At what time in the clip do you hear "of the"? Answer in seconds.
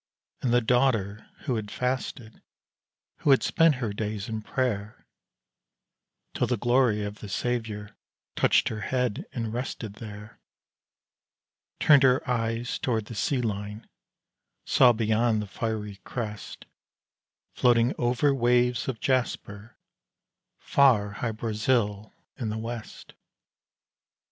7.03-7.29